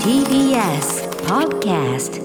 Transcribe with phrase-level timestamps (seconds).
[0.00, 2.16] TBS Podcast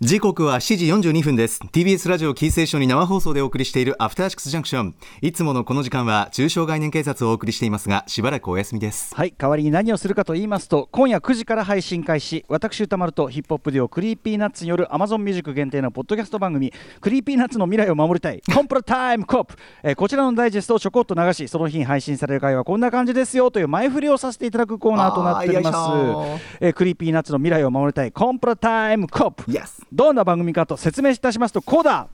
[0.00, 1.58] 時刻は7時42分です。
[1.72, 9.12] TBS ラジオをキーステーションに生放送でお送りしているアフターシックスジャンクションいつものこの時間は抽象概念警察をお送りしていますがしばらくお休みです。
[9.12, 12.44] はい代わりに何をするかと言いますと今夜9時から配信開始。
[12.48, 18.40] 私宇多丸とヒップホップデュオ Creepy Nuts による Amazon ミュージック限定のポッドキャスト番組 Creepy Nuts の未来を守りたい。
[18.54, 25.76] コンプラタイムコップ、えーこちらのダイジェストをちょこっと流しその日に配信される回はこんな感じですよという前振りをさせていただくコーナーとなっております、
[26.60, 28.12] えー Creepy Nuts の未来を守りたい。
[28.12, 32.08] コンプラタイムコップ Yes どんな番組かと説明いたしますとこうだ。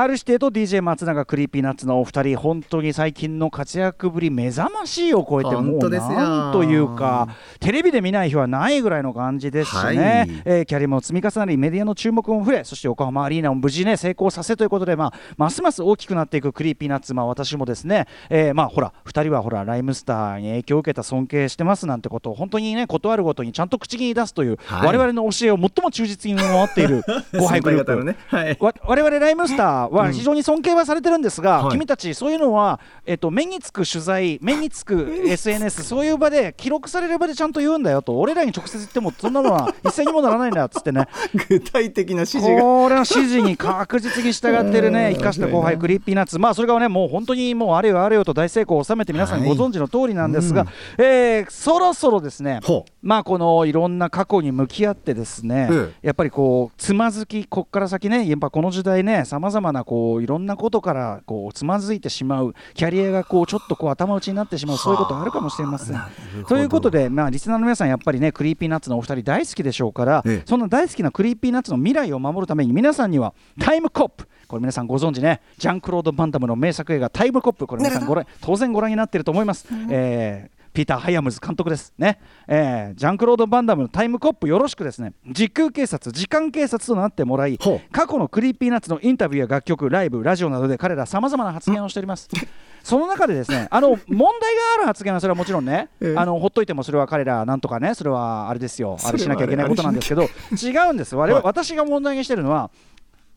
[0.00, 6.12] R 指定と DJ 松永 Creepy Nuts のお二人本当に最近の活躍ぶり目覚ましいを超えてもう本当ですよ。
[6.12, 7.28] なんというか
[7.60, 10.42] テレビで見ない日はないぐらいの感じですしね、はい。
[10.46, 24.86] えーキャリアも積み重なりメディアの注目も増えそして横浜アリーナも無事ね成功させということで、まあ、ますます大きくなっていく Creepy Nuts、まあ、私もですね、えーまあほら2人はほら RHYMESTER に影響を受けた尊敬してますなんてことを本当にねことあるごとにちゃんと口に出すという、はい。
[24.86, 27.02] 我々の教えを最も忠実に守っている
[27.38, 28.04] 後輩グループ。
[28.04, 28.16] ね。
[28.28, 28.56] はい。
[28.58, 31.72] わ我々 RHYMESTER は非常に尊敬はされてるんですが、はい。
[31.72, 41.06] 君たちそういうのは、えっと、目につく取材 目につく SNS そういう場で記録される場でちゃんと言うんだよと俺らに直接言ってもそんなのは 一銭にもならないんだっつってね。
[41.48, 42.62] 具体的な指示が。
[42.62, 45.12] これの指示に確実に従ってるね。
[45.14, 46.38] 生かした後輩 Creepy Nuts。
[46.38, 50.66] まあそれがねもう本当にもうあれよあれよと大成功を収めて皆さんはいご存知の通りなんですが、
[50.98, 52.60] えーそろそろですね
[53.02, 66.00] まあこのいろんな過去に向き合ってですね、えやっぱりこうつまずきこっから先ねやっぱこの時代ねさまざまなこういろんなことからこうつまずいてしまうキャリアがこうちょっとこう頭打ちになってしまうそういうことあるかもしれません。
[66.48, 70.42] ということでまあリスナーの皆さんやっぱりね Creepy Nuts のお二人大好きでしょうから、ええ。
[70.46, 74.28] そんな大好きな Creepy Nuts の未来を守るために皆さんにはタイムコップ。
[74.48, 75.40] これ皆さんご存知ね。
[75.58, 77.66] ジャンクロード・バンダムの名作映画タイムコップ。
[77.66, 79.66] これ皆さんご覧当然ご覧になっていると思います。
[79.90, 81.92] えーピーター・ハイアムズ監督です。
[81.98, 85.12] ね、えージャンクロード・バンダムのタイムコップよろしくですね。
[85.30, 87.58] 時空警察時間警察となってもらい
[87.90, 92.28] 過去の Creepy Nuts のインタビューや楽曲ライブラジオなどで彼らさまざまな発言をしております。
[92.82, 96.16] その中でですねあの問題がある発言はそれはもちろんね、ええ。
[96.16, 98.96] あのほっといてもそれは彼らなんとかねそれはあれですよ。
[99.04, 101.42] あれしなきゃいけないことなんですけど違うんです我々、はい。
[101.44, 102.70] 私が問題にしてるのは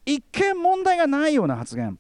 [0.06, 1.98] 一見問題がないような発言。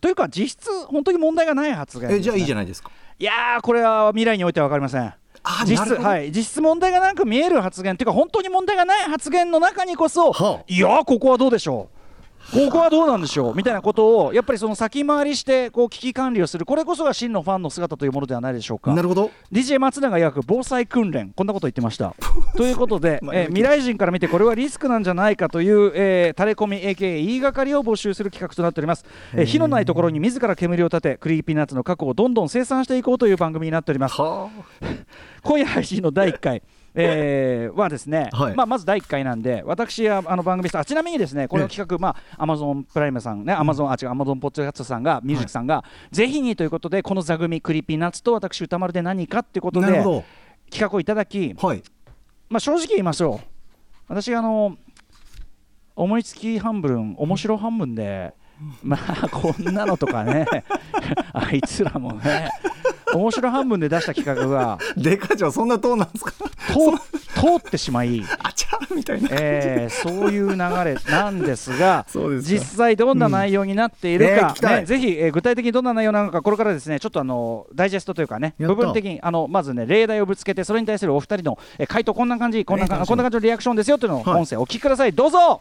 [0.00, 5.14] というか実質本当に問題がない発言うえじゃあいいじゃないですかいやーこれは未来においては分かりません。
[5.46, 6.32] あ実質はい。
[6.32, 10.64] 実質問題がなく見える発言っていうか本当に問題がない発言の中にこそ、はあ。
[10.66, 12.03] いやーここはどうでしょう
[12.52, 13.54] ここはどうなんでしょう？
[13.54, 16.64] みたいなことをやっぱりその先回りしてこう危機管理をする。
[16.66, 18.94] これこそが真のファンの姿というものではないでしょうか。
[18.94, 19.30] なるほど。
[19.50, 21.32] DJ 松永曰く防災訓練。
[21.34, 22.14] こんなこと言ってました。
[22.56, 29.04] ということで、まあえー未来人から見てこれはリスクなんじゃないかという、えー、タレコミ AKA 言いがかりを募集する企画となっております、
[29.34, 34.20] えー火のないところに自ら煙を立て Creepy Nuts の過去をどんどん清算していこうという番組になっております。
[34.20, 34.48] は
[35.42, 36.62] 今夜配信の第1回
[36.94, 38.54] えーはですね、はい。
[38.54, 49.86] まあ、まず第1回なんで、私はあの番組あちなみにですねこの企画、まあ、アマゾンプライムさんね、アマゾンあ違う、アマゾンポッドキャストさんが、ミュージックさんが、ぜひにということで、この座組、 Creepy Nuts と私、宇多丸で何かっていうことで、
[50.70, 51.82] 企画をいただき、どはい。
[52.48, 53.46] まあ、正直言いましょう、
[54.08, 54.76] 私、あの
[55.96, 58.34] 思いつき半分、面白半分で、
[58.82, 60.46] まあ、こんなのとかね、
[61.32, 62.50] あいつらもね、
[63.14, 66.32] 面白半分で出した企画が、デカ長そんなトーンなんですか？
[66.74, 66.90] 通
[67.34, 72.06] 通ってしまい、あちゃーみたいなえーそういう流れなんですが
[72.40, 74.68] 実際どんな内容になっているかうん。
[74.68, 84.40] ねぜひ、えー具体的にどんな内容なのかこれからですねちょっとあのダイジェストというかね部分的にあのまずね例題をぶつけてそれに対するお二人の、えー回答こんな感じこんなこんな感じのリアクションですよというのをはい。
[84.40, 85.60] 音声お聞きください、どうぞ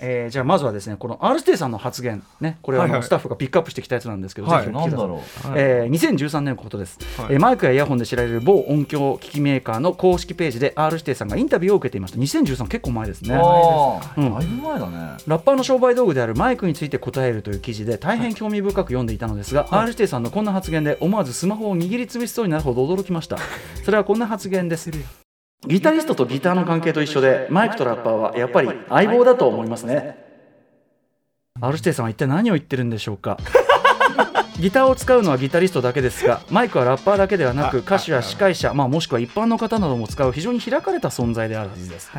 [0.00, 4.64] えーじゃあまずはですねこの R ステイさんの発言ねこれはスタッフがピックアップしてきたやつなんですけど、はい。
[4.66, 4.90] ぜひお聞い。
[4.90, 5.22] なんだ
[5.56, 7.34] えー2013年のことです、はい。
[7.34, 12.18] えーマイクやイヤホンで知られる某音響機器メーカーの公式ページで R 指定さんがインタビューを受けていました。
[12.18, 13.30] 2013結構前ですね。
[13.30, 14.96] だいぶ前だね。
[15.26, 23.38] ラッパーの商売道具であるマイクについて答えるという記事で大変興味深く読んでいたのですが、R 指定さんのこんな発言で思わずスマホを握りつぶしそうになるほど驚きました。
[23.84, 24.90] それはこんな発言です
[25.66, 30.16] ギタリストとギターの関係と一緒でマイクとラッパーはやっぱり相棒だと思いますね。
[31.60, 33.36] R 指定さんは一体何を言ってるんでしょうか？
[34.60, 42.10] ギターを使うのはギタリストだけですがマイクはラッパーだけではなく歌手や司会者、まあ、もしくは一般の方なども使う非常に開かれた存在であるはずです、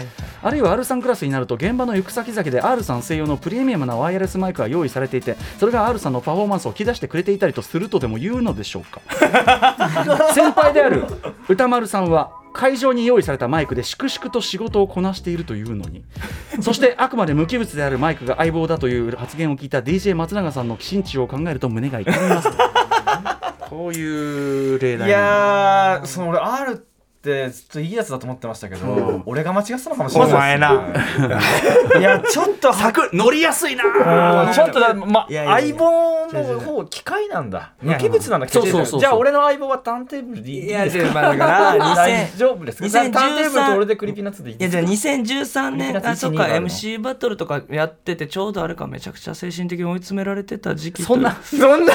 [0.42, 9.02] あるいは R さんクラスになると現場の行く先々で R さん専用のプレミアムなワイヤレスマイクが用意されていてそれが R さんのパフォーマンスを引き出してくれていたりとするとでも言うのでしょうか？
[10.34, 11.04] 先輩である
[11.50, 16.04] 歌丸さんは会場に用意されたマイクで粛々と仕事をこなしているというのに。
[16.62, 22.50] そしてあくまで無機物であるマイクが相棒だという発言を聞いた DJ 松永さんの心中を考えると胸が痛みます
[23.70, 26.89] こういう例題いやーその俺 R って
[27.22, 29.12] ずっといいやつだと思ってましたけど、う。
[29.18, 30.72] ん俺が間違ってたのかもしれないお前な。
[32.00, 33.84] いやちょっと作乗りやすいな。
[33.84, 35.74] うんちょっとだ、ま、いやいやいや。
[35.74, 37.74] 相棒の方機械なんだ。
[37.82, 39.00] 無機物なんだそうそうそうそう。
[39.02, 51.94] じゃあ俺の相棒はターンテーブルでいいいやですか違うまあだから大2000丈夫ですか？2013ターンテーブルと俺でクリピーナッツでいいいやですじゃあか2013年あそっか1 2があるの MC バトルとかやっててちょうどあれかめちゃくちゃ精神的に追い詰められてた時期とそんな そんな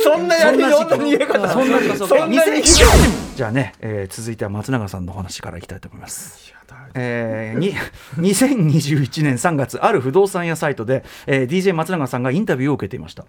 [0.00, 6.52] そんなやりそんな逃げ方そんなそんなにじゃあね、えー続いては松永さんのお話からいきたいと思います。
[6.96, 7.74] えー、に
[8.16, 13.24] 2021年3月ある不動産屋サイトで、えー DJ 松永さんがインタビューを受けていました。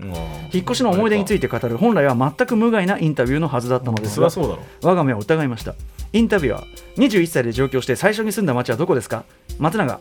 [0.53, 4.29] 引っ越しの思い出について語る本来は全く無害なインタビューのはずだったのですが
[4.81, 5.75] 我が目を疑いました。
[6.13, 6.65] インタビュアー
[6.97, 9.25] 21歳で上京して最初に住んだ町はどこですか？
[9.59, 9.99] 松永。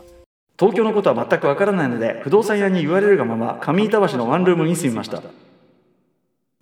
[0.57, 5.21] 東京のことは全くわからないので不動産屋に言われるがまま上板橋のワンルームに住みました。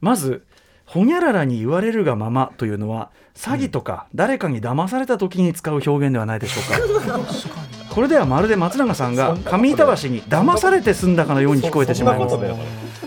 [0.01, 0.45] まず
[0.94, 12.38] ほにゃららに言われるがままというのは詐欺とか誰かに騙された時に使う表現ではないでしょうかこれではまるで松永さんが上板橋に騙されて住んだかのように聞こえてしまいます。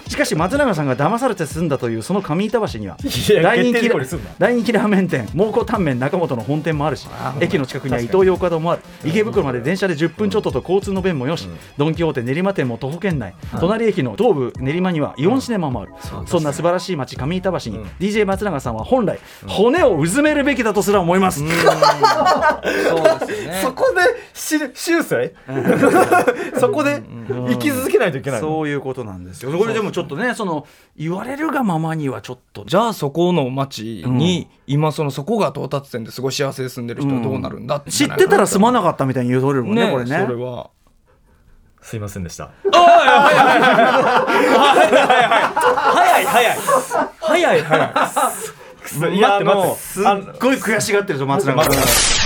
[0.08, 2.96] しかし松永さんが騙されて住んだというその上板橋には
[3.34, 3.88] や大人気
[4.38, 7.08] 大人気ラーメン店蒙古タンメン中本の本店もあるし
[7.40, 8.82] 駅の近くには伊東洋華堂もある。
[9.04, 15.92] 池袋まで電車で10分ちょっとと交通の便もよし、ドン・キホーテ練馬店も徒歩圏内、隣駅の東武練馬にはイオンシネマもある、
[16.26, 23.60] そんな素晴らしい街上板橋に、DJ 松永さんは本来、骨をうずめるべきだとすら思います、そうですよね。
[23.62, 24.00] そこで
[24.76, 25.34] し修正
[26.60, 28.46] そこで生き続けないといけないの？
[28.46, 29.50] そういうことなんですよ。
[29.58, 32.64] これでもちょっとねその言われるがままにはちょっと。
[32.66, 40.24] じゃあそこの町に、今そのそこが到達点ですごい幸せで住んでる人はどうなるんだって知ってたらすまなかったみたいに言うとれるもんねねこれね。
[40.26, 40.70] それは
[41.80, 42.50] すいませんでした。
[42.72, 42.74] 早
[46.20, 46.56] い早い
[47.34, 47.62] 早い。
[48.90, 49.20] 早いい。
[49.20, 50.04] やもうすっ
[50.40, 52.25] ごい悔しがってるぞ松永さ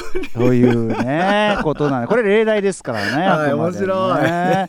[0.47, 3.27] というね、ことなんで、これ例題ですからね。
[3.27, 4.67] はいあくまでもね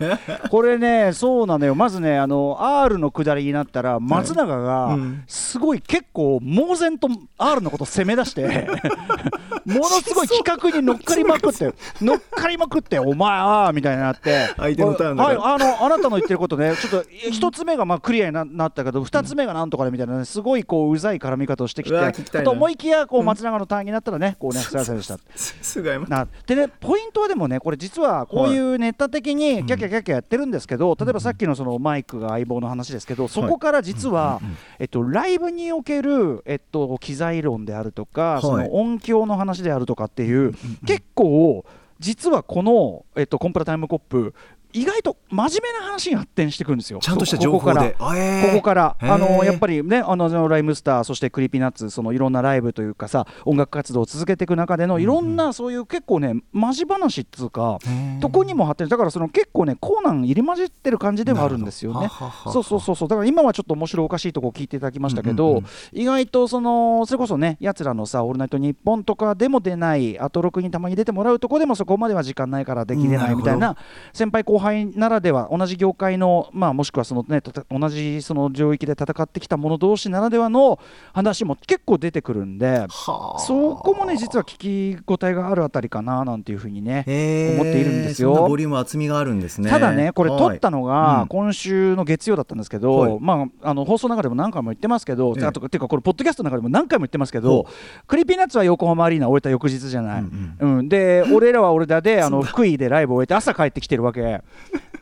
[0.51, 1.75] これね、そうなのよ。
[1.75, 4.97] まずね、あの R の下りになったら、松永が
[5.27, 7.09] すごい結構猛然と
[7.39, 8.69] R のこと攻め出して、
[9.65, 25.19] ものすごい企画に乗っかりまくって、乗っかりまくって、お前あーみたいになって、相手のターンはい、らあのあなたの言ってることね、ちょっと一つ目がまあクリアにななったけど、二つ目がなんとかでみたいなね、すごいこううざい絡み方をしてきて、と思いきやこう松永のターンになったらね、こうね、すいませんでした。
[25.63, 34.41] すぐ謝るなでね、ポイントはでもね、これ実はこういうネタ的にキャッキャキャッキャやってるんですけど、例えばさっきのそのマイクが相棒の話ですけど、そこから実は、
[34.79, 40.55] えっと、ライブにおける、えっと、機材論であるとか、その音響の話であるとかっていう、
[40.87, 41.65] 結構、
[41.99, 44.35] 実はこの、えっと、コンプラタイムコップ、
[44.73, 46.99] 意外と真面目な話に発展してくるんですよ。
[47.01, 47.83] ちゃんとしたここから。
[47.83, 48.51] 情報であえー。
[48.51, 57.79] ここから、あのやっぱりね、あの RHYMESTER、そして Creepy Nuts、そのいろんなライブというかさ、音楽活動を続けていく中でのいろんな、そういう結構ね、マジ話っつうか、
[58.21, 62.09] とこにも発展、だからその結構ね、コーナン入り混じってる感じではあるんですよね。
[62.53, 73.77] そうそうそうそう、だから今はちょっと面白おかしいとこ聞いていただきましたけど、意外とその、それこそね、やつらのさ、オールナイトニッポンとかでも出ない、アトロクにたまに出てもらうとこでもそこまでは時間ないからできれないみたいな、
[74.13, 74.62] 先輩後輩
[74.95, 80.79] ならでは同じ業界の、まあ、もしくはその、ね、同じその領域で戦ってきた者同士ならではの
[81.13, 88.35] 話も結構出てくるんでそこもね実は聞き応えがあるあたりかななんていうふうにね思っているんですよ。
[88.35, 89.71] そんなボリューム厚みがあるんですね。
[89.71, 93.19] ただね、これ、撮ったのが今週の月曜だったんですけど、はい。
[93.21, 95.45] まあ、あの放送の中でも何回も言ってますけど、ええ。
[95.45, 97.67] あとていうか、これ、ポッドキャストの中でも何回も言ってますけほど、
[98.07, 100.89] Creepy Nuts は横浜アリーナ終えた翌日じゃない、うんうん。
[100.89, 104.43] で、俺らは俺らで、あの福井でライブを終えて、朝帰ってきてるわけ。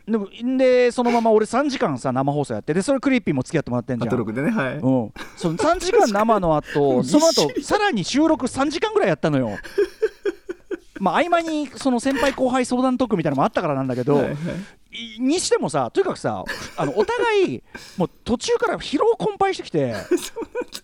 [0.08, 0.28] でも
[0.58, 4.08] でそのまま俺3時間さ生放送やってでそれ Creepy も付き合ってもらってんじゃん。
[4.08, 4.74] アトロクでねはい。
[4.74, 4.80] うん、
[5.36, 9.50] その3時間生の後 その後さらに収録3時間ぐらいやったのよ。
[10.98, 14.36] まあ合間にその先輩後輩相談トークみたいなのもあったからなんだけど、はいはいい
[15.18, 16.44] にしてもさとにかくさ
[16.76, 17.62] あのお互い
[17.96, 19.94] もう途中から疲労困憊してきて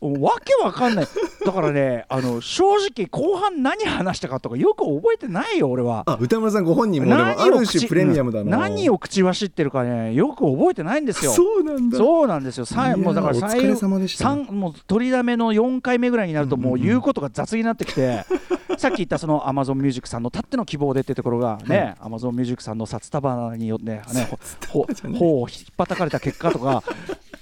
[0.00, 1.06] わけわかんない。
[1.44, 6.04] だからねあの正直後半何話したかとかよく覚えてないよ俺は。
[6.06, 8.58] あ歌丸さんご本人もでもあ何を口る種プレミアムだな。
[8.58, 11.32] 何を口走ってるかねよく覚えてないんですよ。
[11.32, 11.98] そうなんだ。
[11.98, 12.64] そうなんですよ。
[12.64, 14.24] さもうだからお疲れ様でした。
[14.24, 18.24] 三もう取りだめの4回目ぐらいになるともう言うことが雑になってきて、
[18.78, 24.38] さっき言ったその Amazon Music さんのたっての希望でってところがね、Amazon Music さんの札束によってね、ほ
[24.68, 24.86] ほ
[25.18, 26.82] 頬をひっぱたかれた結果とか。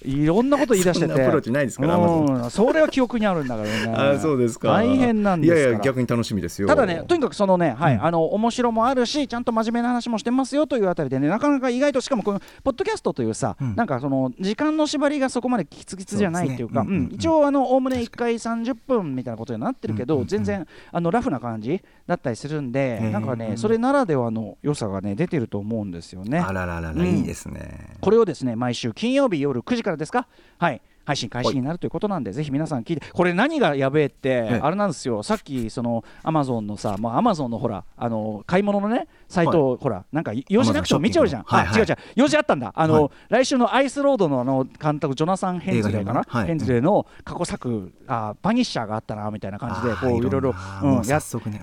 [0.05, 1.13] いろんなこと言い出してて。
[1.13, 2.51] そんなアプローチないですからうん。
[2.51, 3.93] それは記憶にあるんだからね。
[3.97, 4.69] あそうですか。
[4.69, 6.69] 大変なんですいやいや逆に楽しみですよ。
[6.69, 26.39] ただね、とにかくそのね、はい、あの面白もあるし、ちゃんと真面目な話もしてますよというあたりでね、なかなか意外と、しかもこのポッドキャストというさ、なんかその時間の縛りがそこまできつきつじゃないっていうか、一応、あのおおむね1回30分みたいなことになってるけど、全然あのラフな感じだったりするんで、なんかね、それならではの良さがね、出てると思うんですよね。
[26.39, 27.07] あらららら、うん。
[27.07, 27.97] いいですね。
[28.01, 30.27] これをですね毎週金曜日夜9時からですか？
[30.59, 30.81] はい。
[31.07, 41.77] 配信開始になるということなんで、ぜひ皆さん聞いて、これ何がやべえって、えあれなんですよ、さっき、そのアマゾンのさ、もうアマゾンのほら、あの買い物のね、サイト、ほら、なんか用事なくても見ちゃうじゃん、はいはい。
[41.77, 43.11] あ違う違う、用事あったんだ、あの、はい。
[43.29, 50.55] 来週のアイスロードのあの監督、ジョナサン・ヘンズレーかな、ヘンズレーの過去作、あバニッシャーがあったなみたいな感じで、こういろいろう
[50.87, 51.09] うんね。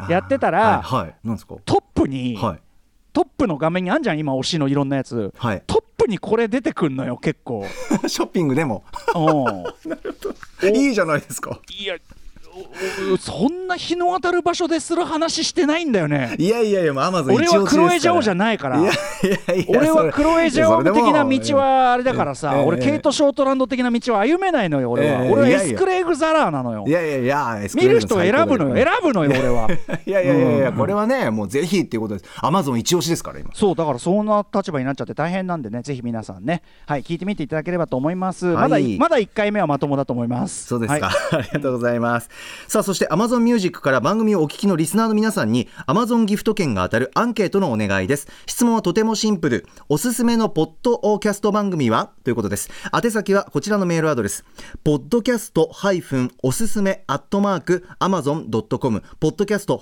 [0.07, 1.55] やってたらはい、はい、なんですか？
[1.65, 2.59] トップに、はい。
[3.13, 5.33] トップの画面にあんじゃん、今、推しのいろんなやつ。
[5.37, 5.63] はい。
[5.67, 7.65] トップにこれ出てくんのよ、結構。
[8.07, 8.83] ショッピングでも。
[9.15, 10.75] うん。
[10.77, 11.59] いいじゃないですか。
[11.69, 11.95] いや
[13.19, 16.35] そんな日の当たる場所でする話してないんだよね。
[16.37, 18.79] いやいやいやもうアマゾン俺はクロエジャオじゃないから。
[18.79, 18.95] いやい
[19.47, 26.83] やいや俺はクロエジャオ的な道はあれだからさ、ええ俺ケイト・ショートランド的な道は歩めないのよ俺は、ええ俺はエスクレイグ・ザラーなのよ。
[26.87, 29.69] いやいやいや見る人を選ぶのよ選ぶのよ俺は。
[30.05, 32.25] いやいやいやいやこれはねもうぜひっていうことです。
[32.41, 33.51] アマゾン一押しですから今。
[33.53, 36.63] そうだからそんな立場になっちゃって大変なんでねぜひ皆さんね。
[36.85, 38.97] はい聞いてみていただければと思います、はい。
[38.97, 40.67] まだまだ1回目はまともだと思います。
[40.67, 41.39] そうですか、はい。
[41.39, 42.29] ありがとうございます
[42.67, 48.27] さあそして Amazon Music から番組をお聞きのリスナーの皆さんに Amazon ギフト券が当たるアンケートのお願いです。
[48.45, 49.65] 質問はとてもシンプル。
[49.89, 52.11] おすすめのポッドキャスト番組は？
[52.23, 52.69] ということです。
[52.93, 54.43] 宛先はこちらのメールアドレス。
[54.83, 55.71] ポッドキャスト
[56.43, 59.81] おすすめアットマーク Amazon.com ポッドキャスト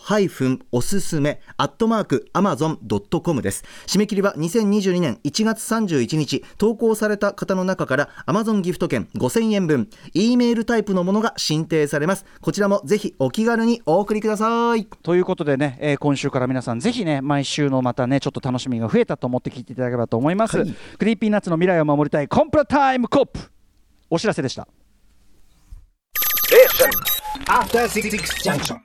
[0.72, 3.64] おすすめアットマーク Amazon.com です。
[3.88, 6.44] 締め切りは2022年1月31日。
[6.58, 9.90] 投稿された方の中から Amazon ギフト券5000円分。
[10.14, 12.26] E メールタイプのものが申請されます。
[12.52, 14.86] ちらもぜひお気軽にお送りください。
[14.86, 20.76] ということでね、えー今週から皆さんぜひね毎週のまたねちょっと楽しみが増えたと思って聞いていただければと思います、はい。
[20.98, 23.40] クリーピーナッツの未来を守りたいコンプラタイムコップ。
[24.10, 24.68] お知らせでした。
[27.48, 28.10] After Six
[28.44, 28.78] Junction.